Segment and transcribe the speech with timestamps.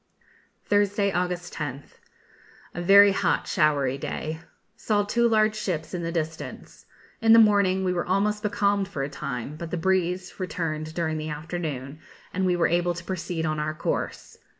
[0.65, 1.99] Thursday, August 10th.
[2.73, 4.39] A very hot, showery day.
[4.75, 6.87] Saw two large ships in the distance.
[7.21, 11.19] In the morning we were almost becalmed for a time, but the breeze returned during
[11.19, 11.99] the afternoon,
[12.33, 14.39] and we were able to proceed on our course.